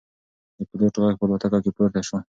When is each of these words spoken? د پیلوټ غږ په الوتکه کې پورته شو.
د 0.57 0.59
پیلوټ 0.69 0.95
غږ 1.03 1.15
په 1.19 1.25
الوتکه 1.25 1.57
کې 1.63 1.71
پورته 1.75 2.01
شو. 2.07 2.17